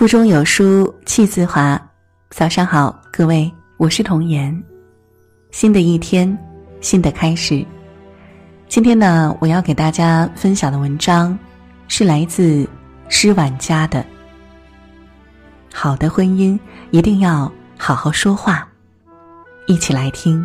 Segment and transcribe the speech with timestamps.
[0.00, 1.78] 腹中有书气自华。
[2.30, 4.50] 早上好，各位，我是童言。
[5.50, 6.38] 新的一天，
[6.80, 7.62] 新的开始。
[8.66, 11.38] 今天呢，我要给大家分享的文章
[11.86, 12.66] 是来自
[13.10, 14.02] 施婉佳的。
[15.70, 16.58] 好的婚姻
[16.92, 18.66] 一定要好好说话，
[19.66, 20.42] 一起来听。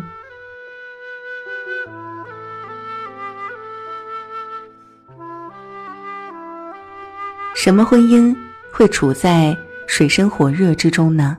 [7.54, 8.36] 什么婚姻
[8.76, 11.34] 会处在水深火热之中呢？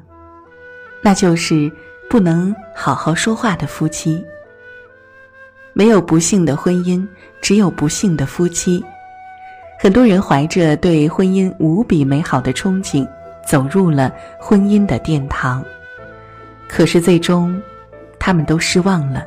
[1.03, 1.71] 那就是
[2.09, 4.25] 不能好好说话的夫妻。
[5.71, 7.07] 没有不幸的婚姻，
[7.39, 8.83] 只有不幸的夫妻。
[9.79, 13.07] 很多人怀着对婚姻无比美好的憧憬，
[13.47, 15.63] 走入了婚姻的殿堂，
[16.67, 17.61] 可是最终，
[18.17, 19.23] 他们都失望了。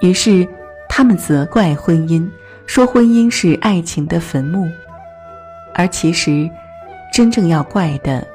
[0.00, 0.48] 于是，
[0.88, 2.26] 他们责怪婚姻，
[2.64, 4.66] 说婚姻是爱情的坟墓。
[5.72, 6.50] 而其实，
[7.12, 8.26] 真正要怪的，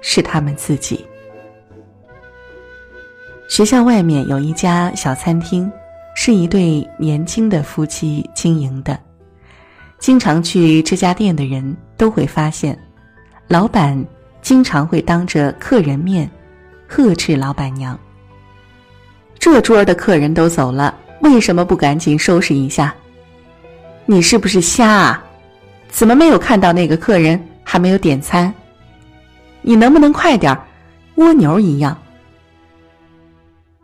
[0.00, 1.04] 是他们自己。
[3.48, 5.70] 学校外面有一家小餐厅，
[6.14, 8.98] 是一对年轻的夫妻经营的。
[9.98, 12.76] 经常去这家店的人都会发现，
[13.46, 14.02] 老板
[14.40, 16.28] 经常会当着客人面
[16.88, 17.98] 呵斥老板娘
[19.38, 22.94] ：“这桌的客人都走了，为什么不赶紧收拾一下？
[24.06, 25.24] 你是不是瞎啊？”
[25.88, 27.38] 怎么没有看到那个客人
[27.72, 28.52] 还没有点餐？
[29.62, 30.62] 你能不能快点儿？
[31.14, 31.96] 蜗牛一样。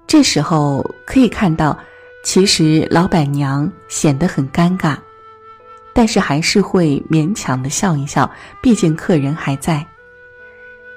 [0.06, 1.74] 这时候可以看到，
[2.22, 4.94] 其实老板娘显得很尴尬，
[5.94, 8.30] 但是还是会勉强的笑一笑，
[8.62, 9.82] 毕竟客人还在。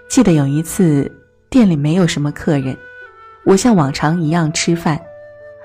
[0.10, 1.10] 记得有一次
[1.50, 2.76] 店里没有什么客人，
[3.46, 5.00] 我像往常一样吃饭，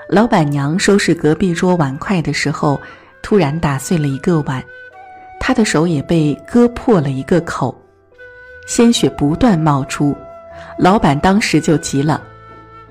[0.09, 2.81] 老板娘收拾隔壁桌碗筷的时候，
[3.21, 4.63] 突然打碎了一个碗。
[5.39, 7.75] 他的手也被割破了一个口，
[8.67, 10.17] 鲜血不断冒出。
[10.79, 12.23] 老板当时就急了：“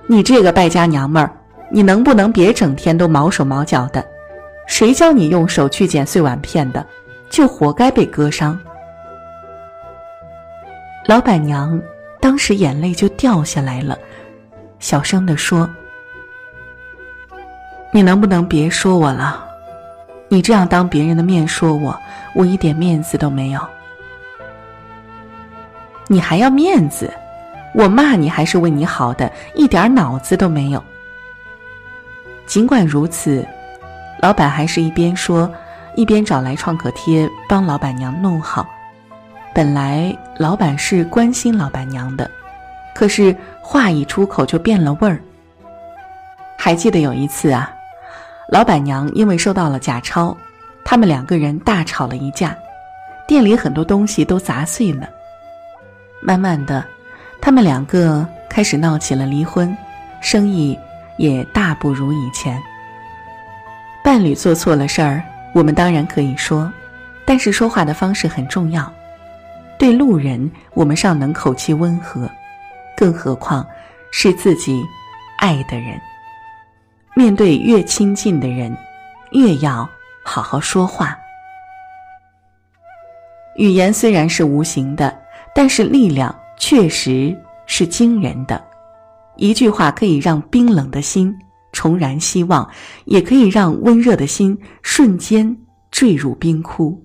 [0.08, 1.32] 你这个败家娘们儿，
[1.70, 4.04] 你能不能别整天都毛手毛脚的？
[4.68, 6.86] 谁教你用手去捡碎碗片的？
[7.30, 8.58] 就活该被割伤。”
[11.08, 11.80] 老板娘
[12.20, 13.98] 当时眼泪就掉下来了，
[14.80, 15.70] 小声的说
[17.92, 19.46] ：“你能不能别说我了？
[20.28, 21.98] 你这样当别人的面说我。”
[22.36, 23.62] 我一点面子都没有，
[26.08, 27.10] 你还要面子？
[27.74, 30.84] 我骂你还是为你好的，一点脑子都没有。
[32.46, 33.48] 尽管如此，
[34.22, 35.50] 老板还是一边说，
[35.96, 38.68] 一边找来创可贴帮老板娘弄好。
[39.54, 42.30] 本来老板是关心老板娘的，
[42.94, 45.22] 可是话一出口就变了味儿。
[46.58, 47.74] 还记得有一次啊，
[48.50, 50.36] 老板娘因为收到了假钞。
[50.88, 52.56] 他们两个人大吵了一架，
[53.28, 55.10] 店里很多东西都砸碎了。
[56.22, 56.86] 慢慢的，
[57.42, 59.76] 他们两个开始闹起了离婚，
[60.22, 60.78] 生意
[61.18, 62.62] 也大不如以前。
[64.04, 65.24] 伴侣做错了事儿，
[65.56, 66.72] 我们当然可以说，
[67.26, 68.94] 但是说话的方式很重要。
[69.80, 72.30] 对路人，我们尚能口气温和，
[72.96, 73.66] 更何况
[74.12, 74.84] 是自己
[75.40, 76.00] 爱的人。
[77.16, 78.76] 面对越亲近的人，
[79.32, 79.90] 越要。
[80.28, 81.16] 好好说话。
[83.58, 85.16] 语言虽然是无形的，
[85.54, 87.38] 但是力量确实
[87.68, 88.60] 是惊人的。
[89.38, 91.32] 一句话可以让冰冷的心
[91.72, 92.68] 重燃希望，
[93.06, 95.56] 也可以让温热的心瞬间
[95.92, 97.00] 坠入冰窟。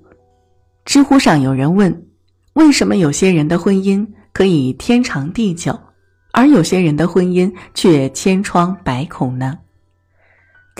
[0.86, 2.06] 知乎上有人问：
[2.54, 5.78] 为什么有些人的婚姻可以天长地久，
[6.32, 9.58] 而有些人的婚姻却千疮百孔呢？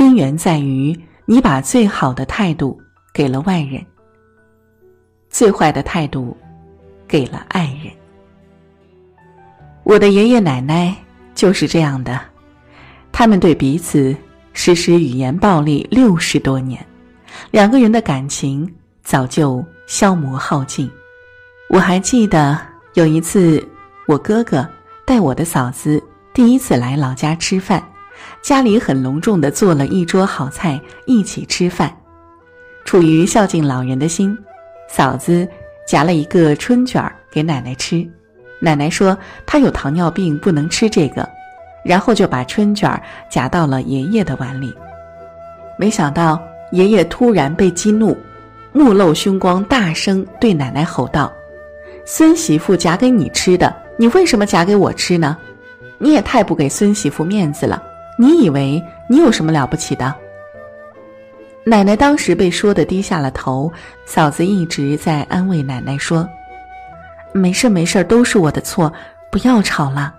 [0.01, 0.99] 根源在于。
[1.27, 2.77] 你把最好的态度
[3.13, 3.85] 给了外人，
[5.29, 6.37] 最坏的态度
[7.07, 7.93] 给了爱人。
[9.85, 10.93] 我的爷爷奶奶
[11.33, 12.19] 就是这样的，
[13.13, 14.17] 他们对彼此
[14.55, 16.85] 实施语言暴力六十多年，
[17.53, 18.69] 两个人的感情
[19.05, 20.91] 早就消磨耗尽。
[21.69, 22.59] 我还记得
[22.95, 23.65] 有一次，
[24.09, 24.69] 我哥哥
[25.05, 26.03] 带我的嫂子
[26.35, 27.81] 第一次来老家吃饭。
[28.43, 31.95] 家里很隆重的做了一桌好菜，一起吃饭。
[32.85, 34.37] 出于孝敬老人的心，
[34.89, 35.47] 嫂子
[35.87, 38.07] 夹了一个春卷儿给奶奶吃。
[38.59, 41.29] 奶奶说她有糖尿病，不能吃这个，
[41.85, 43.01] 然后就把春卷儿
[43.31, 44.73] 夹到了爷爷的碗里。
[45.79, 46.41] 没想到
[46.73, 48.17] 爷爷突然被激怒，
[48.73, 51.33] 目露凶光，大声对奶奶吼道
[52.05, 55.37] ：“孙媳妇夹给你吃的，你为什么夹给我吃呢？
[55.99, 57.83] 你也太不给孙媳妇面子了！”
[58.21, 60.15] 你以为你有什么了不起的？
[61.65, 63.73] 奶奶当时被说的低下了头，
[64.05, 66.29] 嫂子一直在安慰奶奶说
[67.33, 68.93] ：“没事没事，都是我的错，
[69.33, 70.15] 不要吵了。”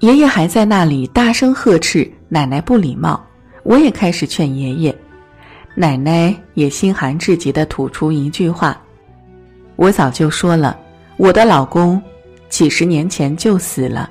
[0.00, 3.24] 爷爷还在那里大声呵斥奶奶不礼貌，
[3.62, 4.92] 我也开始劝爷爷，
[5.76, 8.76] 奶奶也心寒至极的吐出一句话
[9.76, 10.76] ：“我早就说了，
[11.16, 12.02] 我的老公
[12.48, 14.10] 几十年前就死了。”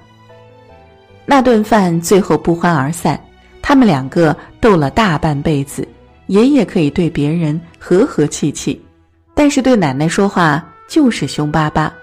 [1.30, 3.20] 那顿饭最后不欢而散，
[3.62, 5.86] 他们两个斗了大半辈子。
[6.28, 8.82] 爷爷可以对别人和和气气，
[9.34, 11.94] 但是对奶奶说话就是凶巴巴。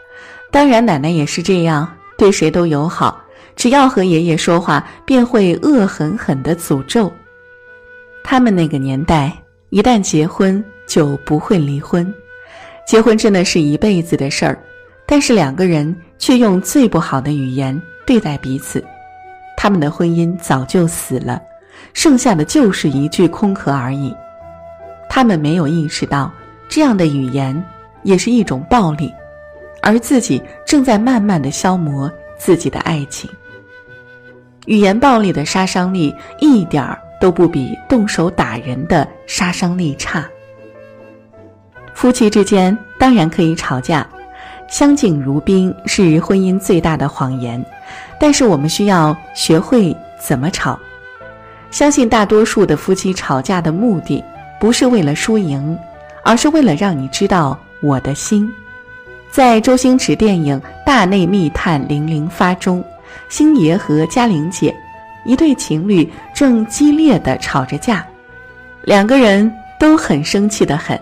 [0.51, 3.19] 当然，奶奶也是这样，对谁都友好，
[3.57, 7.11] 只要和爷爷说话，便会恶狠狠地诅咒。
[8.23, 9.33] 他们那个年代，
[9.71, 12.15] 一旦结婚就不会离婚，
[12.87, 14.59] 结婚真的是一辈子的事儿，
[15.07, 18.85] 但是两个人却用最不好的语言对待彼此。
[19.65, 21.41] 他们的婚姻早就死了，
[21.95, 24.15] 剩下的就是一句空壳而已。
[25.09, 26.31] 他们没有意识到，
[26.69, 27.65] 这样的语言
[28.03, 29.11] 也是一种暴力，
[29.81, 33.31] 而自己正在慢慢的消磨自己的爱情。
[34.67, 40.29] 语言暴力的杀伤力一点儿都不比动手打人的杀伤力差。
[41.95, 44.07] 夫妻之间当然可以吵架。
[44.69, 47.65] 相敬如宾是婚姻最大的谎言，
[48.19, 50.79] 但是我们需要学会怎么吵。
[51.71, 54.23] 相信大多数的夫妻吵架的目的
[54.61, 55.77] 不是为了输赢，
[56.23, 58.51] 而是为了让你知道我的心。
[59.31, 62.85] 在周星驰电影《大内密探零零发》中，
[63.29, 64.73] 星爷和嘉玲姐
[65.25, 68.07] 一对情侣正激烈的吵着架，
[68.85, 70.97] 两个人都很生气的很。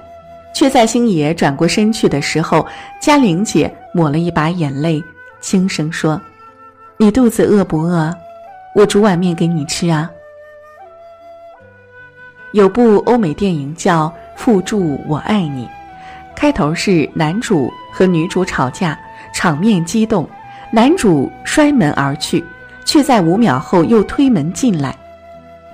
[0.54, 2.66] 却在星爷转过身去的时候，
[3.00, 5.02] 嘉玲姐抹了一把眼泪，
[5.40, 6.20] 轻声说
[7.02, 8.14] ：“你肚子饿不饿？
[8.76, 10.08] 我煮碗面给你吃啊。”
[12.54, 14.06] 有部欧美电影叫
[14.36, 15.66] 《附注我爱你》，
[16.36, 18.96] 开头是男主和女主吵架，
[19.34, 20.30] 场面激动，
[20.70, 22.44] 男主摔门而去，
[22.84, 24.96] 却在五秒后又推门进来，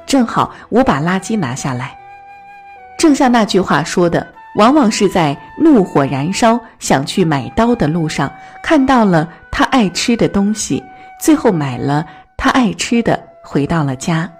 [0.06, 1.94] 正好我把垃圾拿下来，
[2.98, 4.26] 正像那句话说的。
[4.54, 8.32] 往往是在怒火燃烧、想去买刀的路上，
[8.62, 10.82] 看到了他爱吃的东西，
[11.18, 12.06] 最后买了
[12.36, 14.32] 他爱吃的，回到了家。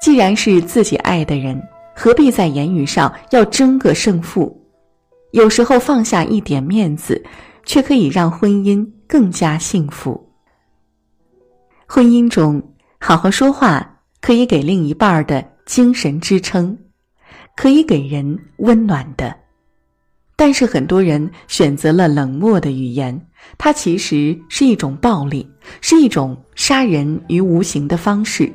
[0.00, 1.62] 既然是自己爱的人，
[1.94, 4.56] 何必在言语上要争个胜负？
[5.32, 7.22] 有时候放下一点面子，
[7.64, 10.32] 却可以让婚姻更加幸福。
[11.86, 12.62] 婚姻中，
[12.98, 16.78] 好好说话可以给另一半的精神支撑。
[17.56, 19.36] 可以给人温暖的，
[20.40, 23.20] 但是很多人选择了冷漠的语言，
[23.58, 25.46] 它其实是一种暴力，
[25.82, 28.50] 是一种杀人于无形的方式，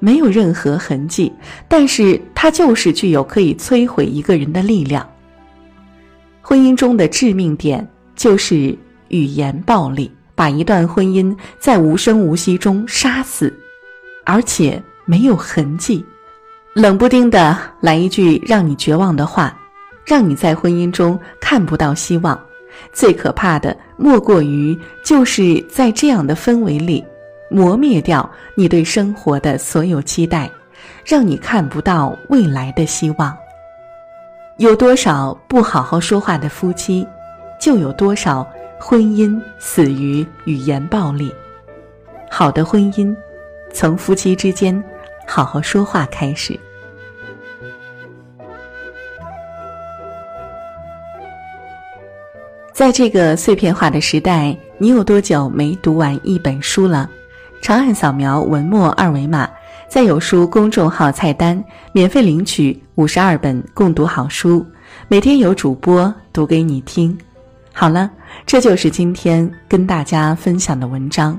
[0.00, 1.32] 没有任何痕迹，
[1.68, 5.08] 但是它就是具有可以摧毁一个人的力量。
[6.42, 8.76] 婚姻中的致命点就是
[9.06, 13.56] 语言暴力，把一段婚姻在无声无息中杀死，
[14.24, 16.04] 而且没有痕迹。
[16.74, 19.56] 冷不丁的来一句让你绝望的话，
[20.08, 22.40] 让你在婚姻中看不到希望。
[22.94, 27.04] 最可怕的莫过于就是在这样的氛围里，
[27.50, 30.50] 磨灭掉你对生活的所有期待，
[31.04, 33.36] 让你看不到未来的希望。
[34.56, 37.06] 有多少不好好说话的夫妻，
[37.60, 38.46] 就有多少
[38.80, 41.30] 婚姻死于语言暴力。
[42.30, 43.14] 好的婚姻，
[43.74, 44.82] 从夫妻之间
[45.26, 46.58] 好好说话开始。
[52.78, 57.10] 在这个碎片化的时代，你有多久没读完一本书了？
[57.60, 59.50] 长按扫描文末二维码，
[59.88, 64.64] 在有书公众号菜单免费领取五十二本共读好书，
[65.08, 67.18] 每天有主播读给你听。
[67.72, 68.08] 好了，
[68.46, 71.36] 这就是今天跟大家分享的文章，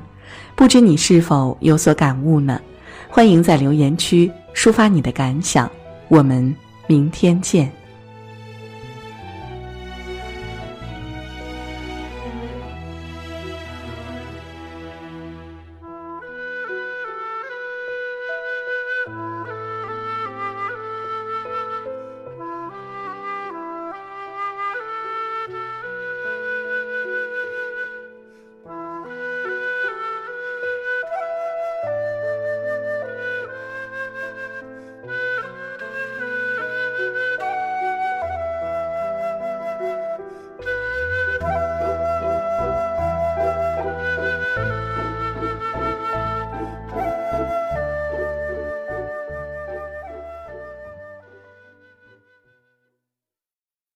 [0.58, 2.60] 不知你是否有所感悟呢？
[3.08, 5.72] 欢迎在留言区抒发你的感想，
[6.10, 6.54] 我们
[6.86, 7.72] 明天见。